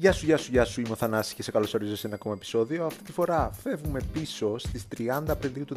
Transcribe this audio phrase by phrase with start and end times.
[0.00, 2.34] Γεια σου, γεια σου, γεια σου, είμαι ο Θανάσης και σε καλωσορίζω σε ένα ακόμα
[2.34, 2.86] επεισόδιο.
[2.86, 5.76] Αυτή τη φορά φεύγουμε πίσω στις 30 Απριλίου του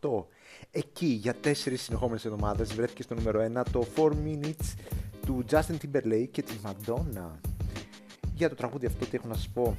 [0.00, 0.24] 2008.
[0.70, 4.74] Εκεί για τέσσερις συνεχόμενες εβδομάδες βρέθηκε στο νούμερο 1 το 4 Minutes
[5.26, 7.30] του Justin Timberlake και της Madonna.
[8.34, 9.76] Για το τραγούδι αυτό τι έχω να σας πω.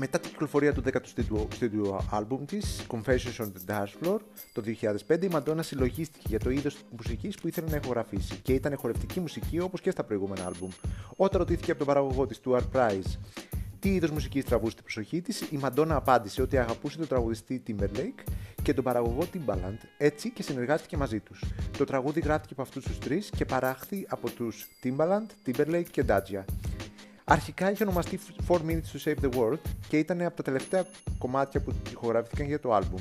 [0.00, 4.18] Μετά την κυκλοφορία του 10ου studio album της, Confessions on the Dance Floor,
[4.52, 4.62] το
[5.08, 9.20] 2005, η Madonna συλλογίστηκε για το είδος μουσικής που ήθελε να ηχογραφήσει και ήταν χορευτική
[9.20, 10.68] μουσική όπως και στα προηγούμενα album.
[11.16, 13.18] Όταν ρωτήθηκε από τον παραγωγό της, Stuart Price,
[13.78, 18.22] τι είδος μουσικής τραβούσε την προσοχή της, η Madonna απάντησε ότι αγαπούσε τον τραγουδιστή Timberlake
[18.62, 21.42] και τον παραγωγό Timbaland, έτσι και συνεργάστηκε μαζί τους.
[21.78, 26.44] Το τραγούδι γράφτηκε από αυτούς τους τρεις και παράχθη από τους Timbaland, Timberlake και Dadja.
[27.30, 28.18] Αρχικά είχε ονομαστεί
[28.48, 30.86] 4 Minutes to Save the World και ήταν από τα τελευταία
[31.18, 33.00] κομμάτια που ηχογραφήθηκαν για το άλμπουμ.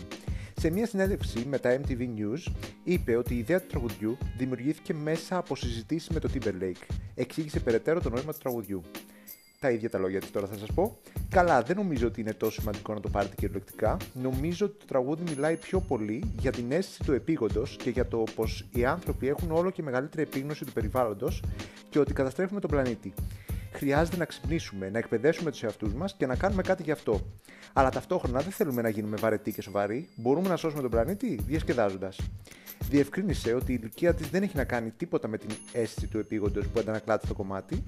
[0.59, 2.51] Σε μια συνέντευξη με τα MTV News
[2.83, 6.95] είπε ότι η ιδέα του τραγουδιού δημιουργήθηκε μέσα από συζητήσεις με το Timberlake.
[7.15, 8.83] Εξήγησε περαιτέρω το νόημα του τραγουδιού.
[9.59, 10.97] Τα ίδια τα λόγια της τώρα θα σας πω.
[11.29, 13.97] Καλά, δεν νομίζω ότι είναι τόσο σημαντικό να το πάρετε κυριολεκτικά.
[14.13, 18.23] Νομίζω ότι το τραγούδι μιλάει πιο πολύ για την αίσθηση του επίγοντος και για το
[18.35, 21.43] πως οι άνθρωποι έχουν όλο και μεγαλύτερη επίγνωση του περιβάλλοντος
[21.89, 23.13] και ότι καταστρέφουμε τον πλανήτη
[23.71, 27.21] χρειάζεται να ξυπνήσουμε, να εκπαιδεύσουμε τους εαυτούς μας και να κάνουμε κάτι γι' αυτό.
[27.73, 30.09] Αλλά ταυτόχρονα δεν θέλουμε να γίνουμε βαρετοί και σοβαροί.
[30.15, 32.19] Μπορούμε να σώσουμε τον πλανήτη διασκεδάζοντας.
[32.89, 36.67] Διευκρίνησε ότι η ηλικία της δεν έχει να κάνει τίποτα με την αίσθηση του επίγοντος
[36.67, 37.83] που αντανακλάται στο κομμάτι.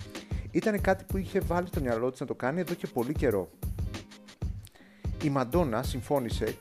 [0.51, 3.49] Ήταν κάτι που είχε βάλει στο μυαλό της να το κάνει εδώ και πολύ καιρό.
[5.23, 6.55] Η Μαντόνα συμφώνησε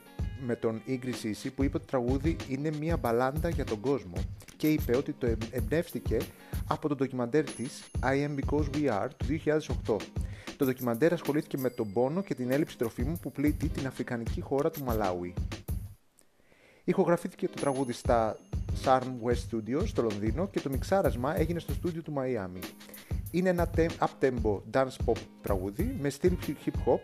[0.45, 4.13] με τον Ίγκρι Σίση που είπε ότι το τραγούδι είναι μια μπαλάντα για τον κόσμο
[4.57, 6.17] και είπε ότι το εμπνεύστηκε
[6.71, 9.25] από το ντοκιμαντέρ της I Am Because We Are του
[9.85, 9.95] 2008.
[10.57, 14.69] Το ντοκιμαντέρ ασχολήθηκε με τον πόνο και την έλλειψη τροφίμου που πλήττει την αφρικανική χώρα
[14.69, 15.33] του Μαλάουι.
[16.83, 18.37] Ηχογραφήθηκε το τραγούδι στα
[18.83, 22.59] Sarm West Studios στο Λονδίνο και το μιξάρασμα έγινε στο στούντιο του Μαϊάμι.
[23.31, 26.99] Είναι ένα up-tempo dance pop τραγούδι με στυλ hip hop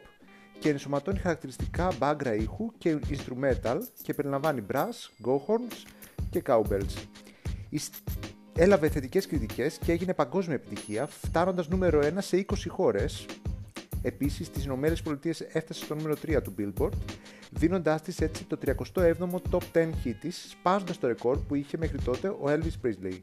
[0.59, 5.85] και ενσωματώνει χαρακτηριστικά μπάγκρα ήχου και instrumental και περιλαμβάνει brass, go horns
[6.29, 7.07] και cowbells
[8.57, 13.25] έλαβε θετικές κριτικές και έγινε παγκόσμια επιτυχία, φτάνοντας νούμερο 1 σε 20 χώρες.
[14.01, 15.19] Επίσης, στις ΗΠΑ
[15.53, 16.97] έφτασε στο νούμερο 3 του Billboard,
[17.51, 21.97] δίνοντάς της έτσι το 37ο top 10 hit της, σπάζοντας το ρεκόρ που είχε μέχρι
[21.97, 23.19] τότε ο Elvis Presley,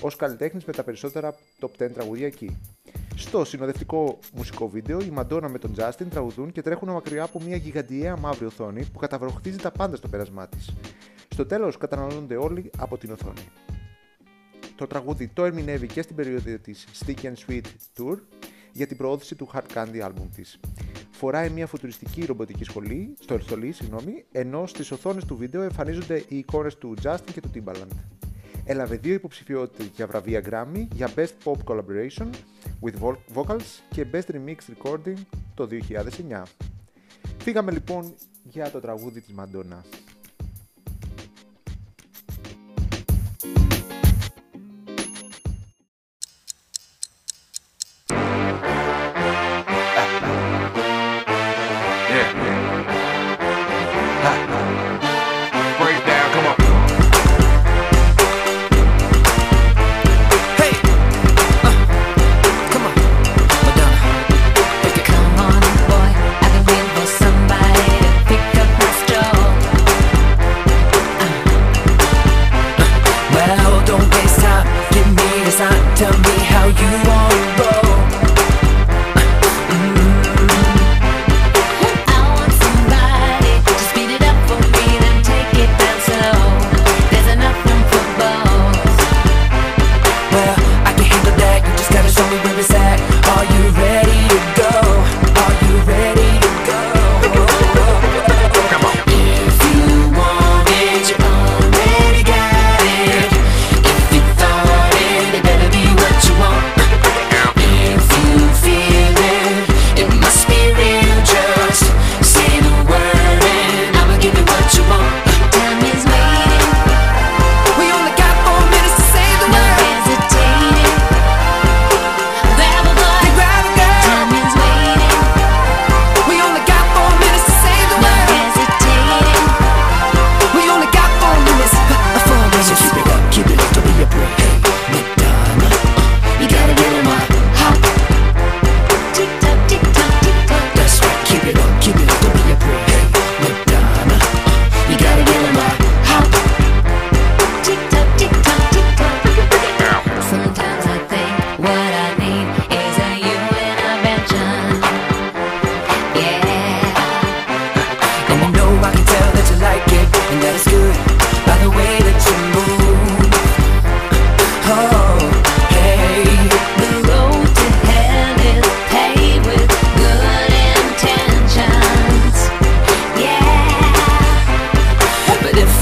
[0.00, 2.58] ως καλλιτέχνης με τα περισσότερα top 10 τραγούδια εκεί.
[3.14, 7.56] Στο συνοδευτικό μουσικό βίντεο, η Μαντόνα με τον Justin τραγουδούν και τρέχουν μακριά από μια
[7.56, 10.74] γιγαντιαία μαύρη οθόνη που καταβροχτίζει τα πάντα στο πέρασμά της.
[11.28, 13.44] Στο τέλος, καταναλώνονται όλοι από την οθόνη.
[14.76, 17.62] Το τραγούδι το ερμηνεύει και στην περίοδο της Sticky and Sweet
[17.96, 18.18] Tour
[18.72, 20.60] για την προώθηση του Hard Candy album της.
[21.10, 26.36] Φοράει μια φουτουριστική ρομποτική σχολή, στο στολή, συγγνώμη, ενώ στις οθόνες του βίντεο εμφανίζονται οι
[26.38, 27.96] εικόνες του Justin και του Timbaland.
[28.64, 32.28] Έλαβε δύο υποψηφιότητες για βραβεία Grammy για Best Pop Collaboration
[32.82, 35.16] with Vocals και Best Remix Recording
[35.54, 35.68] το
[36.30, 36.42] 2009.
[37.38, 40.01] Φύγαμε λοιπόν για το τραγούδι της Madonna.
[54.22, 54.61] 哈哈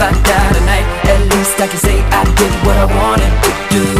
[0.00, 3.94] if I die tonight, at least I can say I did what I wanted to
[3.94, 4.00] do.